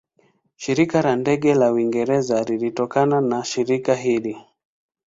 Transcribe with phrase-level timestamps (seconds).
[0.63, 4.37] Shirika la Ndege la Uingereza linatokana na shirika hili.